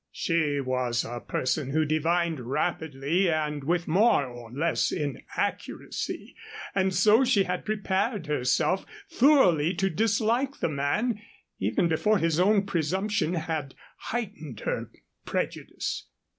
[0.11, 6.35] She was a person who divined rapidly and with more or less inaccuracy,
[6.73, 11.21] and so she had prepared herself thoroughly to dislike the man,
[11.59, 14.89] even before his own presumption had heightened her
[15.25, 16.07] prejudice.